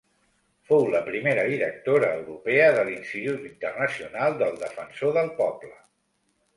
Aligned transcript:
Fou 0.69 0.87
la 0.93 1.01
primera 1.09 1.43
directora 1.51 2.09
europea 2.21 2.73
de 2.79 2.87
l'Institut 2.89 3.47
Internacional 3.53 4.43
del 4.45 4.61
Defensor 4.67 5.19
del 5.23 5.35
Poble. 5.45 5.75